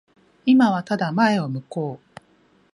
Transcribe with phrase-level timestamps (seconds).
[0.47, 2.17] 今はただ前を向こう。